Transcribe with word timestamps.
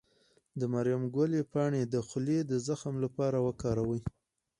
د 0.59 0.61
مریم 0.73 1.03
ګلي 1.15 1.41
پاڼې 1.51 1.81
د 1.93 1.95
خولې 2.07 2.39
د 2.45 2.53
زخم 2.67 2.95
لپاره 3.05 3.37
وکاروئ 3.47 4.01